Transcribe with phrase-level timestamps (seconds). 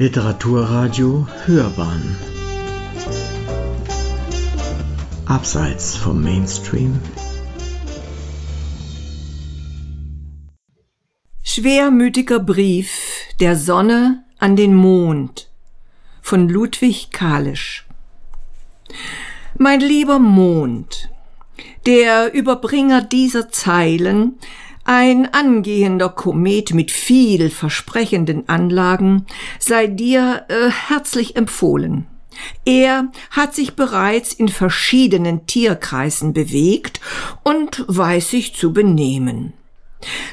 [0.00, 2.16] Literaturradio Hörbahn.
[5.26, 7.00] Abseits vom Mainstream.
[11.42, 12.90] Schwermütiger Brief
[13.40, 15.50] der Sonne an den Mond
[16.22, 17.84] von Ludwig Kalisch.
[19.56, 21.10] Mein lieber Mond,
[21.86, 24.38] der Überbringer dieser Zeilen
[24.88, 29.26] ein angehender Komet mit viel versprechenden Anlagen
[29.58, 32.06] sei dir äh, herzlich empfohlen.
[32.64, 37.02] Er hat sich bereits in verschiedenen Tierkreisen bewegt
[37.44, 39.52] und weiß sich zu benehmen.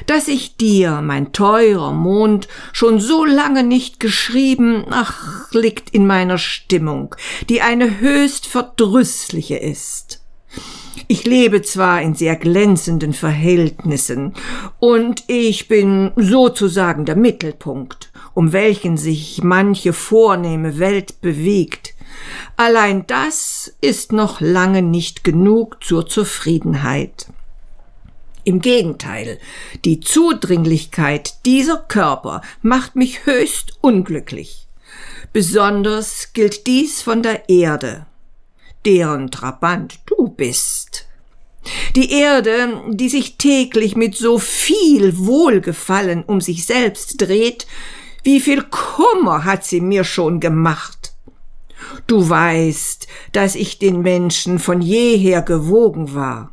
[0.06, 6.38] Dass ich dir, mein teurer Mond, schon so lange nicht geschrieben, ach, liegt in meiner
[6.38, 7.14] Stimmung,
[7.50, 10.25] die eine höchst verdrüßliche ist.
[11.08, 14.34] Ich lebe zwar in sehr glänzenden Verhältnissen
[14.78, 21.94] und ich bin sozusagen der Mittelpunkt, um welchen sich manche vornehme Welt bewegt.
[22.56, 27.26] Allein das ist noch lange nicht genug zur Zufriedenheit.
[28.44, 29.38] Im Gegenteil,
[29.84, 34.68] die Zudringlichkeit dieser Körper macht mich höchst unglücklich.
[35.32, 38.06] Besonders gilt dies von der Erde
[38.86, 41.06] deren Trabant du bist.
[41.96, 47.66] Die Erde, die sich täglich mit so viel Wohlgefallen um sich selbst dreht,
[48.22, 51.14] wie viel Kummer hat sie mir schon gemacht.
[52.06, 56.52] Du weißt, dass ich den Menschen von jeher gewogen war.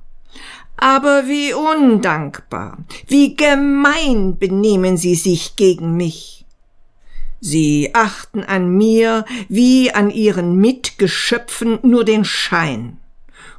[0.77, 6.42] Aber wie undankbar, wie gemein benehmen sie sich gegen mich.
[7.45, 13.01] Sie achten an mir wie an ihren Mitgeschöpfen nur den Schein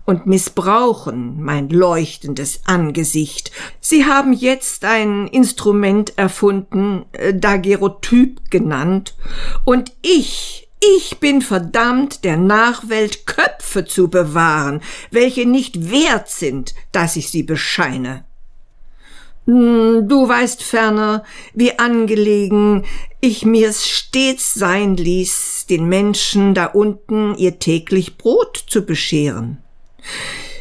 [0.06, 3.52] und missbrauchen mein leuchtendes Angesicht.
[3.80, 9.16] Sie haben jetzt ein Instrument erfunden, äh, Daguerreotyp genannt,
[9.66, 14.80] und ich, ich bin verdammt, der Nachwelt Köpfe zu bewahren,
[15.10, 18.24] welche nicht wert sind, dass ich sie bescheine.
[19.46, 21.22] Hm, du weißt ferner,
[21.52, 22.84] wie angelegen
[23.20, 29.58] ich mir's stets sein ließ, den Menschen da unten ihr täglich Brot zu bescheren.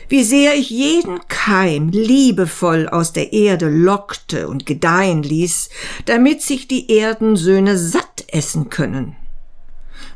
[0.09, 5.69] Wie sehr ich jeden Keim liebevoll aus der Erde lockte und gedeihen ließ,
[6.05, 9.15] damit sich die Erdensöhne satt essen können.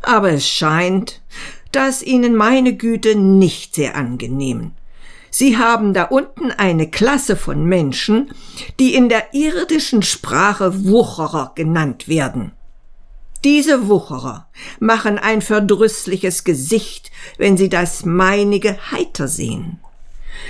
[0.01, 1.21] Aber es scheint,
[1.71, 4.71] dass ihnen meine Güte nicht sehr angenehm,
[5.39, 8.31] Sie haben da unten eine Klasse von Menschen,
[8.79, 12.53] die in der irdischen Sprache Wucherer genannt werden.
[13.43, 14.49] Diese Wucherer
[14.79, 19.79] machen ein verdrüßliches Gesicht, wenn sie das meinige heiter sehen.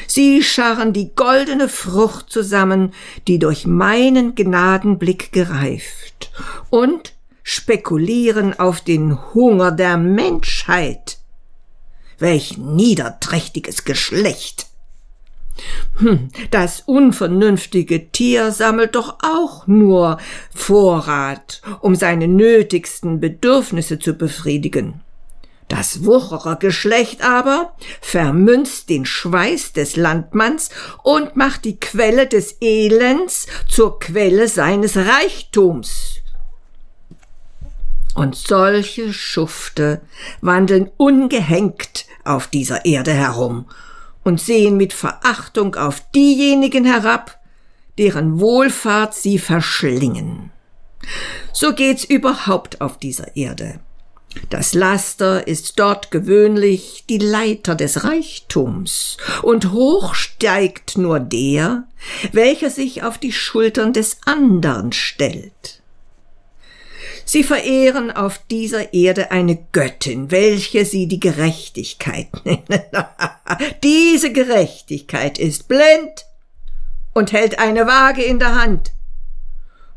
[0.08, 2.94] Sie scharren die goldene Frucht zusammen,
[3.28, 6.32] die durch meinen Gnadenblick gereift,
[6.70, 11.18] und spekulieren auf den Hunger der Menschheit.
[12.20, 14.67] Welch niederträchtiges Geschlecht!
[15.98, 20.18] Hm, das unvernünftige Tier sammelt doch auch nur
[20.54, 25.02] Vorrat, um seine nötigsten Bedürfnisse zu befriedigen.
[25.68, 30.70] Das Wucherergeschlecht aber vermünzt den Schweiß des Landmanns
[31.04, 36.22] und macht die Quelle des Elends zur Quelle seines Reichtums.
[38.16, 40.02] Und solche Schufte
[40.42, 43.66] wandeln ungehängt auf dieser Erde herum
[44.28, 47.40] und sehen mit Verachtung auf diejenigen herab,
[47.98, 50.52] deren Wohlfahrt sie verschlingen.
[51.54, 53.80] So geht's überhaupt auf dieser Erde.
[54.50, 61.86] Das Laster ist dort gewöhnlich die Leiter des Reichtums, und hoch steigt nur der,
[62.34, 65.77] welcher sich auf die Schultern des andern stellt.
[67.30, 72.82] Sie verehren auf dieser Erde eine Göttin, welche sie die Gerechtigkeit nennen.
[73.84, 76.26] Diese Gerechtigkeit ist blind
[77.14, 78.94] und hält eine Waage in der Hand.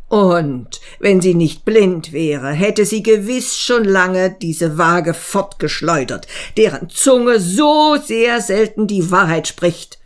[0.09, 6.27] Und wenn sie nicht blind wäre, hätte sie gewiss schon lange diese Waage fortgeschleudert,
[6.57, 10.01] deren Zunge so sehr selten die Wahrheit spricht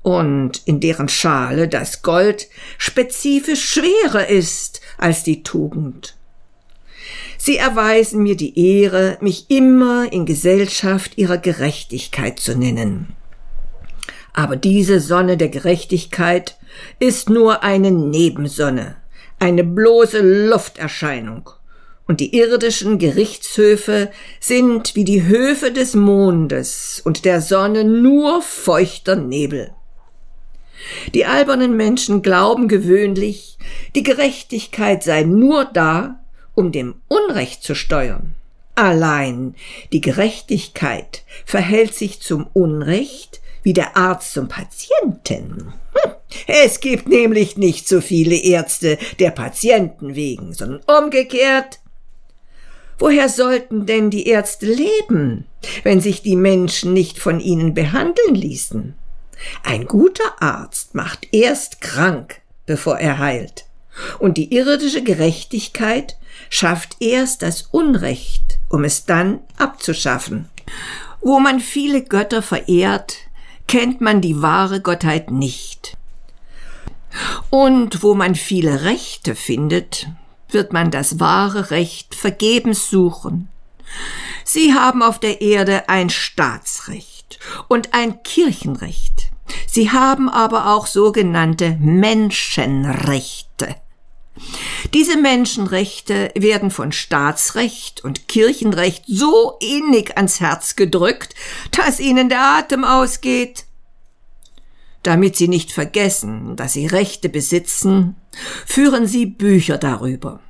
[0.00, 2.48] und in deren Schale das Gold
[2.78, 6.16] spezifisch schwerer ist als die Tugend.
[7.42, 13.16] Sie erweisen mir die Ehre, mich immer in Gesellschaft ihrer Gerechtigkeit zu nennen.
[14.34, 16.58] Aber diese Sonne der Gerechtigkeit
[16.98, 18.96] ist nur eine Nebensonne,
[19.38, 20.20] eine bloße
[20.50, 21.48] Lufterscheinung,
[22.06, 29.16] und die irdischen Gerichtshöfe sind wie die Höfe des Mondes und der Sonne nur feuchter
[29.16, 29.70] Nebel.
[31.14, 33.56] Die albernen Menschen glauben gewöhnlich,
[33.94, 36.20] die Gerechtigkeit sei nur da,
[36.54, 38.34] um dem Unrecht zu steuern.
[38.74, 39.54] Allein
[39.92, 45.72] die Gerechtigkeit verhält sich zum Unrecht wie der Arzt zum Patienten.
[45.92, 46.12] Hm.
[46.46, 51.80] Es gibt nämlich nicht so viele Ärzte der Patienten wegen, sondern umgekehrt.
[52.98, 55.46] Woher sollten denn die Ärzte leben,
[55.82, 58.94] wenn sich die Menschen nicht von ihnen behandeln ließen?
[59.62, 63.64] Ein guter Arzt macht erst krank, bevor er heilt.
[64.18, 66.18] Und die irdische Gerechtigkeit
[66.50, 70.50] schafft erst das Unrecht, um es dann abzuschaffen.
[71.22, 73.16] Wo man viele Götter verehrt,
[73.66, 75.96] kennt man die wahre Gottheit nicht.
[77.48, 80.08] Und wo man viele Rechte findet,
[80.50, 83.48] wird man das wahre Recht vergebens suchen.
[84.44, 87.38] Sie haben auf der Erde ein Staatsrecht
[87.68, 89.30] und ein Kirchenrecht.
[89.66, 93.76] Sie haben aber auch sogenannte Menschenrechte.
[94.92, 101.34] Diese Menschenrechte werden von Staatsrecht und Kirchenrecht so innig ans Herz gedrückt,
[101.70, 103.66] dass ihnen der Atem ausgeht.
[105.04, 108.16] Damit sie nicht vergessen, dass sie Rechte besitzen,
[108.66, 110.40] führen sie Bücher darüber.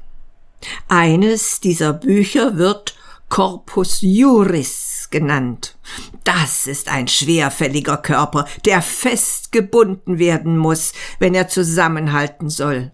[0.89, 2.97] Eines dieser Bücher wird
[3.29, 5.77] Corpus Juris genannt.
[6.25, 12.91] Das ist ein schwerfälliger Körper, der fest gebunden werden muss, wenn er zusammenhalten soll.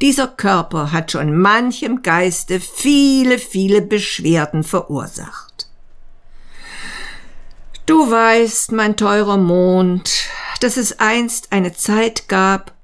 [0.00, 5.68] Dieser Körper hat schon manchem Geiste viele, viele Beschwerden verursacht.
[7.86, 10.10] Du weißt, mein teurer Mond,
[10.60, 12.74] dass es einst eine Zeit gab,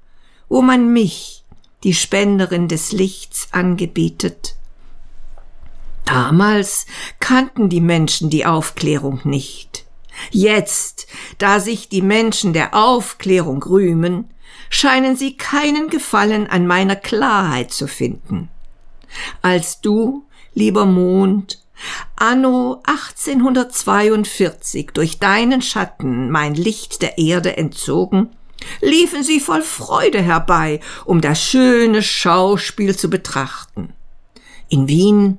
[0.47, 1.43] wo man mich,
[1.83, 4.55] die Spenderin des Lichts, angebietet.
[6.05, 6.85] Damals
[7.19, 9.85] kannten die Menschen die Aufklärung nicht.
[10.31, 11.07] Jetzt,
[11.37, 14.32] da sich die Menschen der Aufklärung rühmen,
[14.73, 18.49] scheinen sie keinen Gefallen an meiner Klarheit zu finden.
[19.43, 20.25] Als du,
[20.55, 21.63] lieber Mond,
[22.15, 28.29] anno 1842 durch deinen Schatten mein Licht der Erde entzogen,
[28.81, 33.93] liefen sie voll Freude herbei, um das schöne Schauspiel zu betrachten.
[34.69, 35.37] In Wien,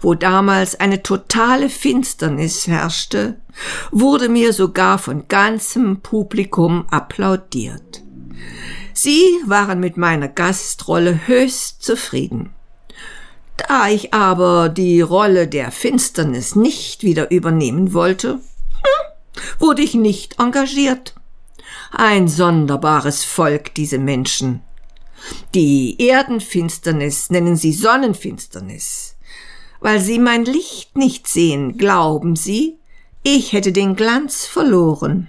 [0.00, 3.40] wo damals eine totale Finsternis herrschte,
[3.92, 8.02] wurde mir sogar von ganzem Publikum applaudiert.
[8.92, 12.54] Sie waren mit meiner Gastrolle höchst zufrieden.
[13.56, 20.38] Da ich aber die Rolle der Finsternis nicht wieder übernehmen wollte, hm, wurde ich nicht
[20.38, 21.14] engagiert.
[21.90, 24.62] Ein sonderbares Volk, diese Menschen.
[25.54, 29.16] Die Erdenfinsternis nennen sie Sonnenfinsternis.
[29.80, 32.78] Weil sie mein Licht nicht sehen, glauben sie,
[33.22, 35.28] ich hätte den Glanz verloren.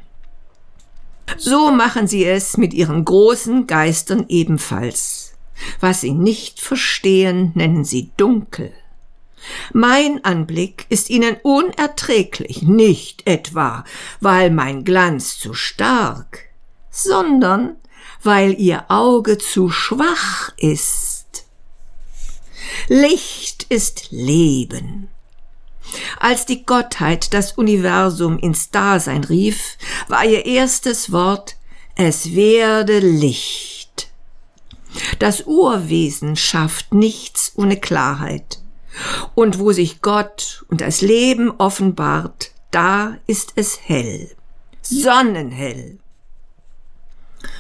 [1.38, 5.34] So machen sie es mit ihren großen Geistern ebenfalls.
[5.80, 8.72] Was sie nicht verstehen, nennen sie dunkel.
[9.74, 13.84] Mein Anblick ist ihnen unerträglich, nicht etwa,
[14.22, 16.46] weil mein Glanz zu stark,
[16.90, 17.76] sondern
[18.22, 21.46] weil ihr Auge zu schwach ist.
[22.88, 25.10] Licht ist Leben.
[26.20, 29.78] Als die Gottheit das Universum ins Dasein rief,
[30.08, 31.56] war ihr erstes Wort
[31.96, 34.10] Es werde Licht.
[35.20, 38.60] Das Urwesen schafft nichts ohne Klarheit.
[39.36, 44.30] Und wo sich Gott und das Leben offenbart, da ist es hell,
[44.82, 45.98] sonnenhell.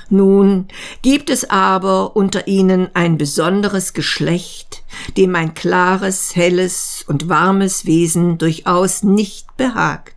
[0.09, 0.67] Nun
[1.01, 4.83] gibt es aber unter ihnen ein besonderes Geschlecht,
[5.17, 10.12] dem ein klares, helles und warmes Wesen durchaus nicht behagt.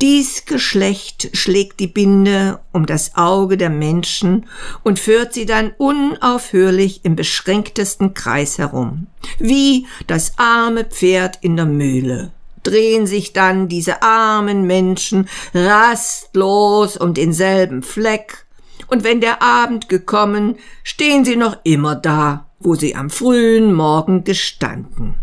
[0.00, 4.46] Dies Geschlecht schlägt die Binde um das Auge der Menschen
[4.82, 9.06] und führt sie dann unaufhörlich im beschränktesten Kreis herum,
[9.38, 12.32] wie das arme Pferd in der Mühle
[12.64, 18.44] drehen sich dann diese armen Menschen rastlos um denselben Fleck
[18.88, 24.24] und wenn der Abend gekommen, stehen sie noch immer da, wo sie am frühen Morgen
[24.24, 25.14] gestanden.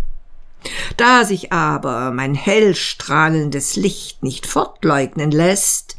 [0.97, 5.97] Da sich aber mein hell strahlendes Licht nicht fortleugnen lässt,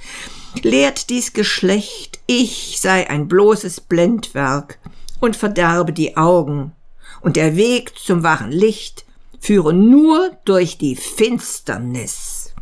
[0.63, 4.79] lehrt dies Geschlecht, ich sei ein bloßes Blendwerk
[5.21, 6.73] und verderbe die Augen,
[7.21, 9.05] und der Weg zum wahren Licht
[9.41, 12.53] führe nur durch die Finsternis.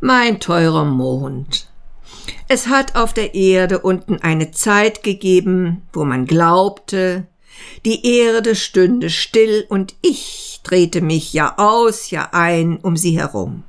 [0.00, 1.68] Mein teurer Mond,
[2.46, 7.26] es hat auf der Erde unten eine Zeit gegeben, wo man glaubte,
[7.84, 13.64] die Erde stünde still und ich drehte mich Jahr aus, Jahr ein um sie herum.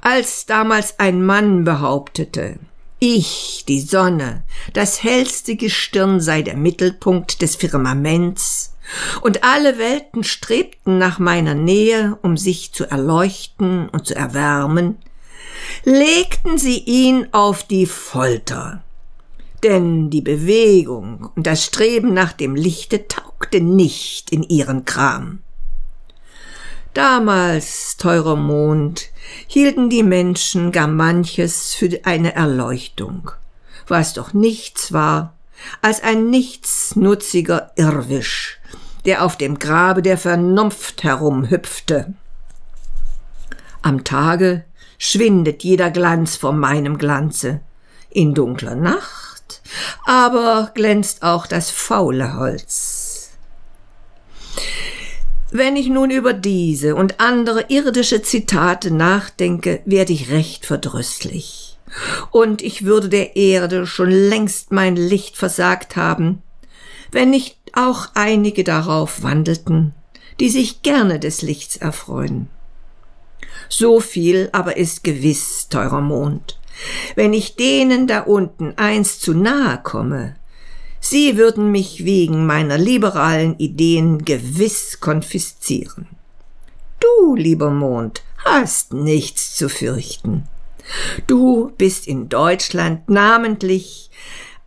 [0.00, 2.58] Als damals ein Mann behauptete,
[3.00, 8.74] Ich, die Sonne, das hellste Gestirn sei der Mittelpunkt des Firmaments,
[9.20, 14.96] und alle Welten strebten nach meiner Nähe, um sich zu erleuchten und zu erwärmen,
[15.84, 18.82] legten sie ihn auf die Folter.
[19.62, 25.40] Denn die Bewegung und das Streben nach dem Lichte taugte nicht in ihren Kram.
[26.94, 29.10] Damals, teurer Mond,
[29.46, 33.30] hielten die Menschen gar manches für eine Erleuchtung,
[33.86, 35.34] was doch nichts war
[35.82, 38.60] als ein nichtsnutziger Irrwisch,
[39.06, 42.14] der auf dem Grabe der Vernunft herumhüpfte.
[43.82, 44.64] Am Tage
[44.98, 47.60] schwindet jeder Glanz vor meinem Glanze,
[48.10, 49.27] in dunkler Nacht
[50.06, 53.30] aber glänzt auch das faule Holz.
[55.50, 61.78] Wenn ich nun über diese und andere irdische Zitate nachdenke, werde ich recht verdrüßlich.
[62.30, 66.42] Und ich würde der Erde schon längst mein Licht versagt haben,
[67.10, 69.94] wenn nicht auch einige darauf wandelten,
[70.38, 72.48] die sich gerne des Lichts erfreuen.
[73.70, 76.58] So viel aber ist gewiss, teurer Mond.
[77.14, 80.36] Wenn ich denen da unten einst zu nahe komme,
[81.00, 86.08] Sie würden mich wegen meiner liberalen Ideen gewiss konfiszieren.
[87.00, 90.48] Du, lieber Mond, hast nichts zu fürchten.
[91.26, 94.10] Du bist in Deutschland namentlich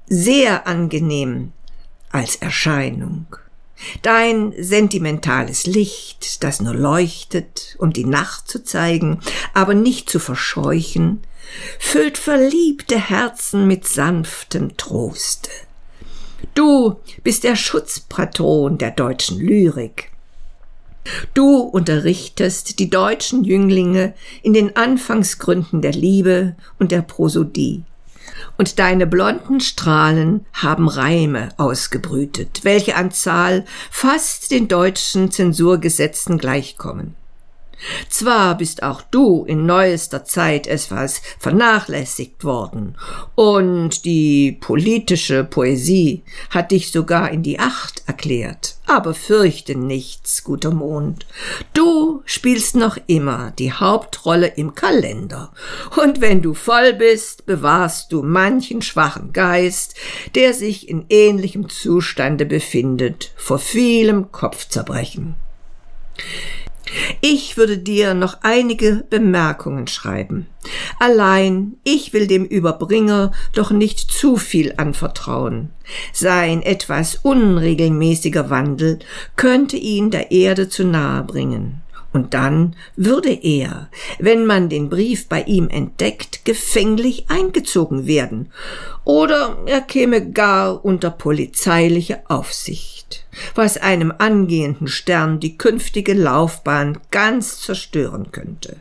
[0.07, 1.51] sehr angenehm
[2.11, 3.25] als Erscheinung.
[4.03, 9.19] Dein sentimentales Licht, das nur leuchtet, um die Nacht zu zeigen,
[9.53, 11.21] aber nicht zu verscheuchen,
[11.79, 15.49] füllt verliebte Herzen mit sanftem Troste.
[16.53, 20.11] Du bist der Schutzpatron der deutschen Lyrik.
[21.33, 27.83] Du unterrichtest die deutschen Jünglinge in den Anfangsgründen der Liebe und der Prosodie.
[28.57, 37.15] Und deine blonden Strahlen haben Reime ausgebrütet, welche an Zahl fast den deutschen Zensurgesetzen gleichkommen.
[38.09, 42.97] Zwar bist auch du in neuester Zeit etwas vernachlässigt worden,
[43.35, 48.75] und die politische Poesie hat dich sogar in die Acht erklärt.
[48.87, 51.25] Aber fürchte nichts, guter Mond.
[51.73, 55.51] Du spielst noch immer die Hauptrolle im Kalender.
[55.95, 59.95] Und wenn du voll bist, bewahrst du manchen schwachen Geist,
[60.35, 65.35] der sich in ähnlichem Zustande befindet, vor vielem Kopfzerbrechen.
[67.21, 70.47] Ich würde dir noch einige Bemerkungen schreiben.
[70.99, 75.69] Allein ich will dem Überbringer doch nicht zu viel anvertrauen.
[76.13, 78.99] Sein etwas unregelmäßiger Wandel
[79.35, 81.81] könnte ihn der Erde zu nahe bringen.
[82.13, 83.89] Und dann würde er,
[84.19, 88.51] wenn man den Brief bei ihm entdeckt, gefänglich eingezogen werden,
[89.05, 93.25] oder er käme gar unter polizeiliche Aufsicht,
[93.55, 98.77] was einem angehenden Stern die künftige Laufbahn ganz zerstören könnte.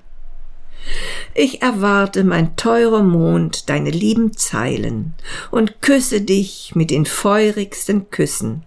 [1.34, 5.14] Ich erwarte, mein teurer Mond, deine lieben Zeilen
[5.50, 8.64] und küsse dich mit den feurigsten Küssen,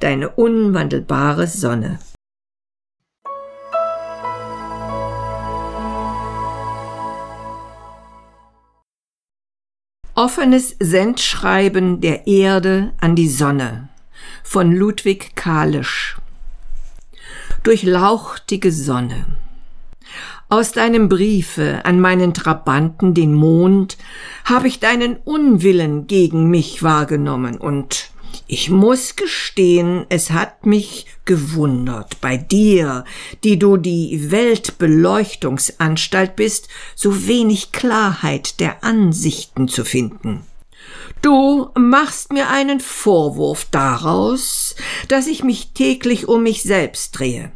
[0.00, 1.98] deine unwandelbare Sonne.
[10.18, 13.90] Offenes Sendschreiben der Erde an die Sonne
[14.42, 16.16] von Ludwig Kalisch.
[17.62, 19.26] Durchlauchtige Sonne.
[20.48, 23.98] Aus deinem Briefe an meinen Trabanten, den Mond,
[24.46, 28.08] habe ich deinen Unwillen gegen mich wahrgenommen und
[28.48, 33.04] ich muss gestehen, es hat mich gewundert, bei dir,
[33.42, 40.44] die du die Weltbeleuchtungsanstalt bist, so wenig Klarheit der Ansichten zu finden.
[41.22, 44.76] Du machst mir einen Vorwurf daraus,
[45.08, 47.50] dass ich mich täglich um mich selbst drehe.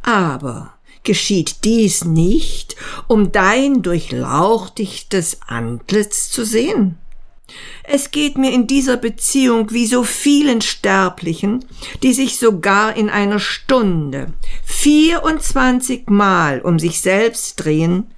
[0.00, 0.72] Aber
[1.04, 2.74] geschieht dies nicht,
[3.06, 6.96] um dein durchlauchtigtes Antlitz zu sehen?
[7.84, 11.64] Es geht mir in dieser Beziehung wie so vielen Sterblichen,
[12.02, 14.32] die sich sogar in einer Stunde
[14.64, 18.12] 24 Mal um sich selbst drehen,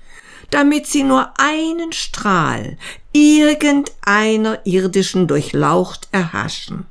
[0.51, 2.77] damit sie nur einen Strahl
[3.13, 6.87] irgendeiner irdischen Durchlaucht erhaschen.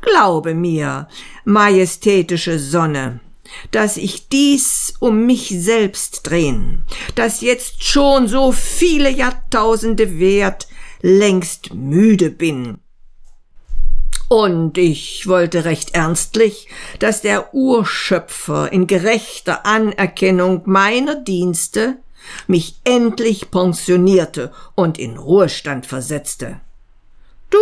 [0.00, 1.08] Glaube mir,
[1.44, 3.20] majestätische Sonne,
[3.70, 6.82] dass ich dies um mich selbst drehen,
[7.14, 10.66] das jetzt schon so viele Jahrtausende währt,
[11.02, 12.78] längst müde bin.
[14.28, 16.68] Und ich wollte recht ernstlich,
[17.00, 21.98] dass der Urschöpfer in gerechter Anerkennung meiner Dienste
[22.46, 26.60] mich endlich pensionierte und in Ruhestand versetzte.
[27.50, 27.58] Du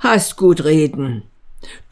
[0.00, 1.22] hast gut reden.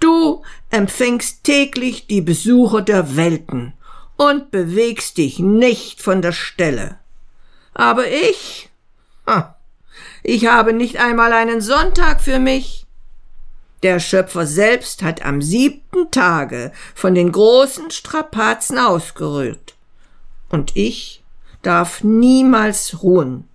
[0.01, 3.73] Du empfängst täglich die Besucher der Welten
[4.17, 6.99] und bewegst dich nicht von der Stelle.
[7.73, 8.69] Aber ich,
[10.23, 12.87] ich habe nicht einmal einen Sonntag für mich.
[13.83, 19.75] Der Schöpfer selbst hat am siebten Tage von den großen Strapazen ausgerührt.
[20.49, 21.23] Und ich
[21.63, 23.49] darf niemals ruhen.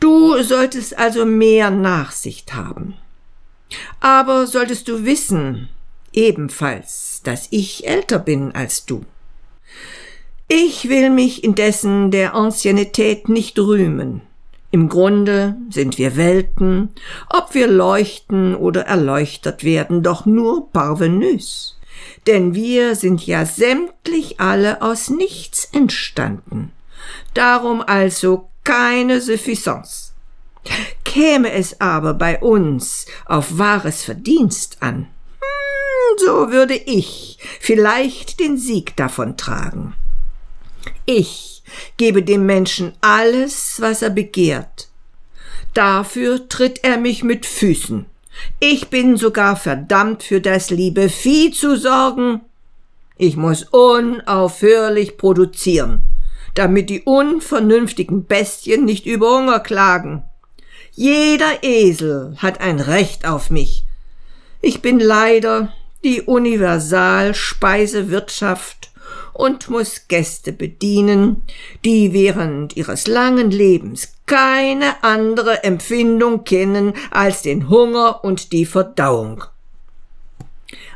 [0.00, 2.94] Du solltest also mehr Nachsicht haben.
[4.00, 5.68] Aber solltest du wissen,
[6.12, 9.04] ebenfalls, dass ich älter bin als du.
[10.46, 14.22] Ich will mich indessen der Anciennität nicht rühmen.
[14.70, 16.90] Im Grunde sind wir Welten,
[17.30, 21.78] ob wir leuchten oder erleuchtet werden, doch nur Parvenus.
[22.26, 26.72] Denn wir sind ja sämtlich alle aus nichts entstanden.
[27.32, 30.12] Darum also keine Suffisance.
[31.04, 35.06] Käme es aber bei uns auf wahres Verdienst an,
[35.40, 39.94] hm, so würde ich vielleicht den Sieg davon tragen.
[41.06, 41.57] Ich
[41.96, 44.88] gebe dem Menschen alles, was er begehrt.
[45.74, 48.06] Dafür tritt er mich mit Füßen.
[48.60, 52.42] Ich bin sogar verdammt für das liebe Vieh zu sorgen.
[53.16, 56.02] Ich muss unaufhörlich produzieren,
[56.54, 60.24] damit die unvernünftigen Bestien nicht über Hunger klagen.
[60.92, 63.84] Jeder Esel hat ein Recht auf mich.
[64.60, 65.72] Ich bin leider
[66.04, 68.87] die Universalspeisewirtschaft
[69.32, 71.42] und muss Gäste bedienen,
[71.84, 79.44] die während ihres langen Lebens keine andere Empfindung kennen als den Hunger und die Verdauung.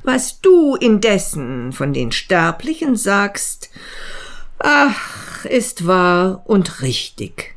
[0.03, 3.71] Was du indessen von den Sterblichen sagst,
[4.59, 7.52] ach, ist wahr und richtig.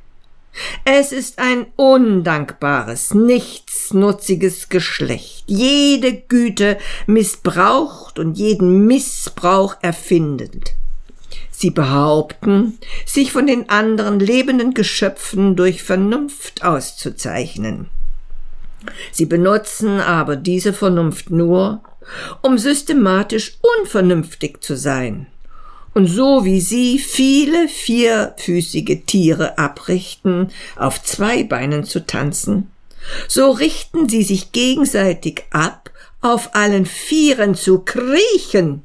[0.83, 5.43] Es ist ein undankbares, nichtsnutziges Geschlecht.
[5.47, 10.73] Jede Güte missbraucht und jeden Missbrauch erfindend.
[11.51, 17.89] Sie behaupten, sich von den anderen lebenden Geschöpfen durch Vernunft auszuzeichnen.
[19.11, 21.81] Sie benutzen aber diese Vernunft nur,
[22.41, 25.27] um systematisch unvernünftig zu sein
[25.95, 32.69] und so wie sie viele vierfüßige Tiere abrichten, auf zwei Beinen zu tanzen,
[33.29, 38.83] so richten sie sich gegenseitig ab, auf allen Vieren zu kriechen.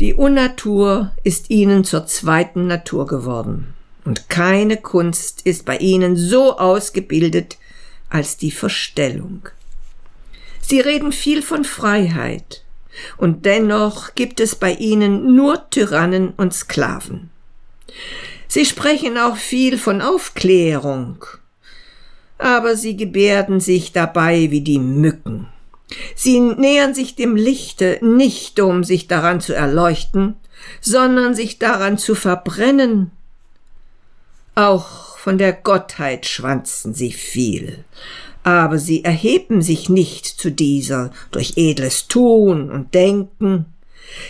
[0.00, 3.72] Die Unnatur ist ihnen zur zweiten Natur geworden,
[4.04, 7.56] und keine Kunst ist bei ihnen so ausgebildet
[8.08, 9.48] als die Verstellung.
[10.60, 12.61] Sie reden viel von Freiheit,
[13.16, 17.30] und dennoch gibt es bei ihnen nur Tyrannen und Sklaven.
[18.48, 21.24] Sie sprechen auch viel von Aufklärung,
[22.38, 25.48] aber sie gebärden sich dabei wie die Mücken.
[26.14, 30.36] Sie nähern sich dem Lichte nicht, um sich daran zu erleuchten,
[30.80, 33.10] sondern sich daran zu verbrennen.
[34.54, 37.84] Auch von der Gottheit schwanzen sie viel,
[38.44, 43.66] aber sie erheben sich nicht zu dieser durch edles Tun und Denken.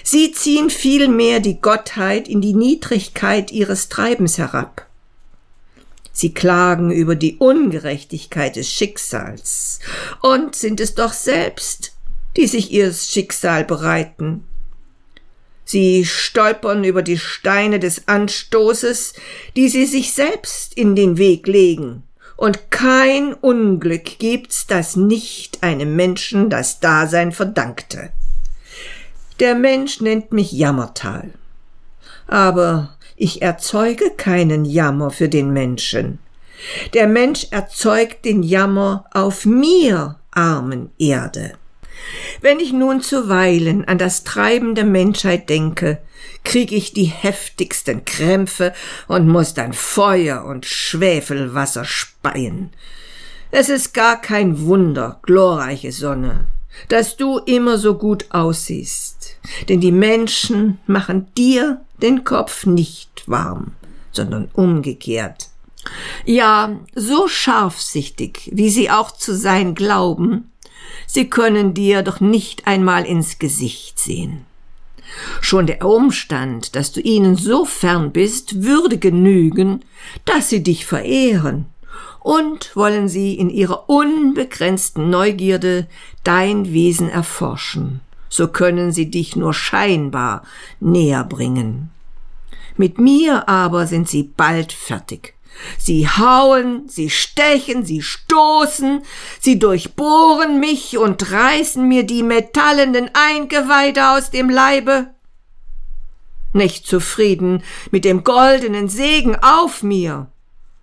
[0.05, 4.87] Sie ziehen vielmehr die Gottheit in die Niedrigkeit ihres Treibens herab.
[6.13, 9.81] Sie klagen über die Ungerechtigkeit des Schicksals
[10.21, 11.93] und sind es doch selbst,
[12.37, 14.45] die sich ihr Schicksal bereiten.
[15.65, 19.15] Sie stolpern über die Steine des Anstoßes,
[19.57, 22.03] die sie sich selbst in den Weg legen
[22.43, 28.11] und kein Unglück gibt's, das nicht einem Menschen das Dasein verdankte.
[29.39, 31.31] Der Mensch nennt mich Jammertal.
[32.27, 36.19] Aber ich erzeuge keinen Jammer für den Menschen.
[36.95, 41.53] Der Mensch erzeugt den Jammer auf mir, armen Erde.
[42.41, 45.99] Wenn ich nun zuweilen an das Treiben der Menschheit denke,
[46.45, 48.73] krieg ich die heftigsten Krämpfe
[49.09, 52.71] und muss dann Feuer und Schwefelwasser speien.
[53.51, 56.47] Es ist gar kein Wunder, glorreiche Sonne,
[56.89, 59.37] dass du immer so gut aussiehst,
[59.69, 63.73] denn die Menschen machen dir den Kopf nicht warm,
[64.11, 65.49] sondern umgekehrt.
[66.25, 70.51] Ja, so scharfsichtig, wie sie auch zu sein glauben,
[71.07, 74.47] sie können dir doch nicht einmal ins Gesicht sehen.
[75.41, 79.85] Schon der Umstand, dass du ihnen so fern bist, würde genügen,
[80.25, 81.67] dass sie dich verehren,
[82.21, 85.89] und wollen sie in ihrer unbegrenzten Neugierde
[86.23, 90.43] dein Wesen erforschen, so können sie dich nur scheinbar
[90.79, 91.91] näher bringen.
[92.77, 95.35] Mit mir aber sind sie bald fertig.
[95.79, 99.03] Sie hauen, sie stechen, sie stoßen,
[99.41, 105.09] sie durchbohren mich und reißen mir die metallenen Eingeweide aus dem Leibe.
[106.53, 110.29] Nicht zufrieden mit dem goldenen Segen auf mir,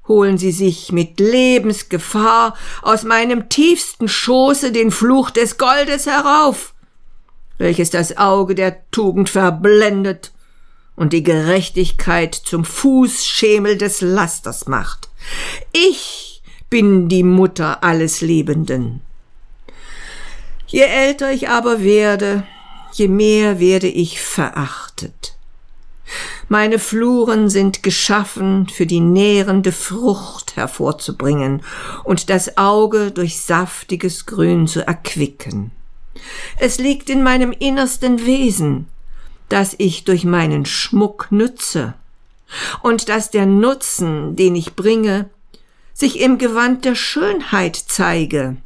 [0.08, 6.73] holen sie sich mit Lebensgefahr aus meinem tiefsten Schoße den Fluch des Goldes herauf,
[7.58, 10.32] welches das Auge der Tugend verblendet
[10.99, 15.09] und die Gerechtigkeit zum Fußschemel des Lasters macht.
[15.71, 18.99] Ich bin die Mutter alles Lebenden.
[20.67, 22.43] Je älter ich aber werde,
[22.91, 25.38] je mehr werde ich verachtet.
[26.49, 31.63] Meine Fluren sind geschaffen, für die nährende Frucht hervorzubringen
[32.03, 35.71] und das Auge durch saftiges Grün zu erquicken.
[36.57, 38.88] Es liegt in meinem innersten Wesen,
[39.49, 41.95] dass ich durch meinen Schmuck nütze
[42.81, 45.29] und dass der Nutzen, den ich bringe,
[45.93, 48.57] sich im Gewand der Schönheit zeige.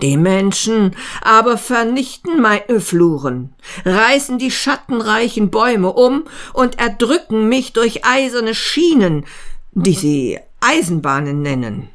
[0.00, 3.52] Die Menschen aber vernichten meine Fluren,
[3.84, 9.26] reißen die schattenreichen Bäume um und erdrücken mich durch eiserne Schienen,
[9.72, 11.88] die sie Eisenbahnen nennen.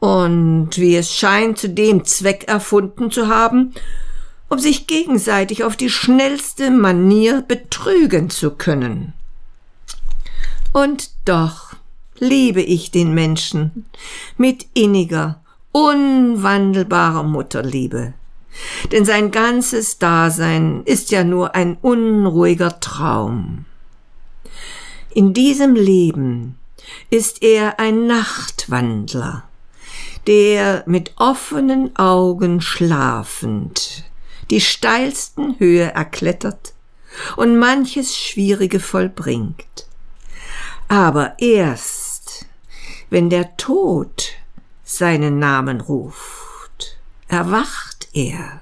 [0.00, 3.72] Und wie es scheint, zu dem Zweck erfunden zu haben,
[4.50, 9.14] um sich gegenseitig auf die schnellste Manier betrügen zu können.
[10.72, 11.74] Und doch
[12.18, 13.86] liebe ich den Menschen
[14.36, 15.40] mit inniger,
[15.72, 18.12] unwandelbarer Mutterliebe.
[18.90, 23.64] Denn sein ganzes Dasein ist ja nur ein unruhiger Traum.
[25.14, 26.58] In diesem Leben
[27.08, 29.44] ist er ein Nachtwandler,
[30.26, 34.09] der mit offenen Augen schlafend
[34.50, 36.74] die steilsten Höhe erklettert
[37.36, 39.86] und manches Schwierige vollbringt.
[40.88, 42.46] Aber erst,
[43.10, 44.30] wenn der Tod
[44.84, 48.60] seinen Namen ruft, erwacht er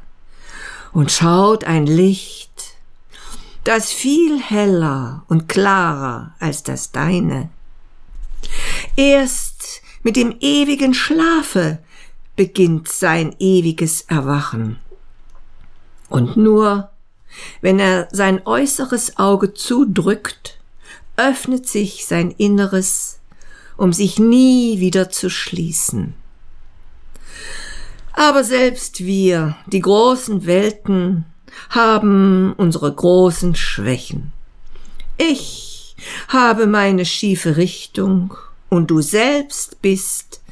[0.93, 2.75] und schaut ein Licht,
[3.65, 7.51] das viel heller und klarer als das deine.
[8.97, 11.79] Erst mit dem ewigen Schlafe
[12.37, 14.79] beginnt sein ewiges Erwachen.
[16.09, 16.91] Und nur,
[17.61, 20.59] wenn er sein äußeres Auge zudrückt,
[21.17, 23.21] öffnet sich sein Inneres,
[23.77, 26.15] um sich nie wieder zu schließen.
[28.13, 31.25] Aber selbst wir, die großen Welten,
[31.71, 34.33] haben unsere großen Schwächen.
[35.17, 35.97] Ich
[36.29, 38.35] habe meine schiefe Richtung
[38.69, 40.43] und du selbst bist,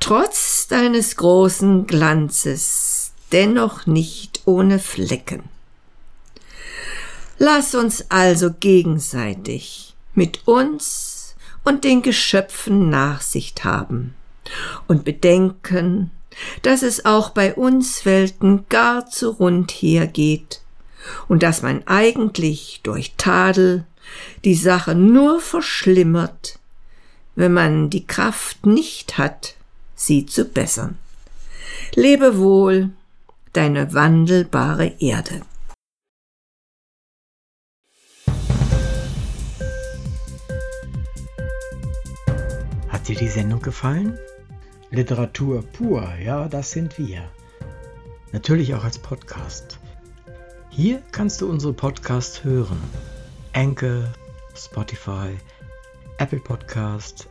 [0.00, 2.91] trotz deines großen Glanzes,
[3.32, 5.44] dennoch nicht ohne Flecken.
[7.38, 14.14] Lass uns also gegenseitig mit uns und den Geschöpfen Nachsicht haben
[14.86, 16.10] und bedenken,
[16.62, 20.60] dass es auch bei uns Welten gar zu rund hergeht
[21.28, 23.86] und dass man eigentlich durch Tadel
[24.44, 26.58] die Sache nur verschlimmert,
[27.34, 29.54] wenn man die Kraft nicht hat,
[29.94, 30.98] sie zu bessern.
[31.94, 32.90] Lebe wohl
[33.52, 35.42] deine wandelbare Erde.
[42.88, 44.18] Hat dir die Sendung gefallen?
[44.90, 47.28] Literatur pur, ja, das sind wir.
[48.32, 49.78] Natürlich auch als Podcast.
[50.70, 52.80] Hier kannst du unsere Podcasts hören.
[53.52, 54.04] Anchor,
[54.54, 55.36] Spotify,
[56.18, 57.28] Apple Podcast,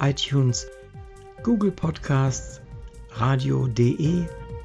[0.00, 0.66] iTunes,
[1.42, 2.60] Google Podcasts,
[3.12, 4.26] radio.de